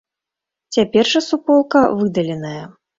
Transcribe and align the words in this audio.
Цяпер 0.77 1.05
жа 1.13 1.23
суполка 1.29 1.85
выдаленая. 2.01 2.63